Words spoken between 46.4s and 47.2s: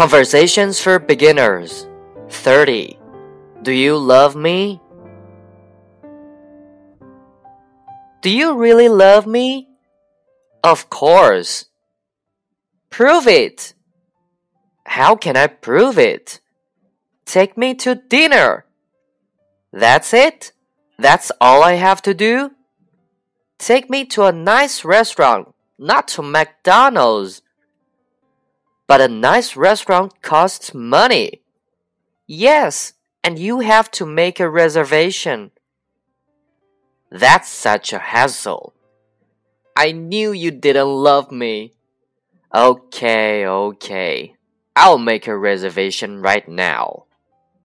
now.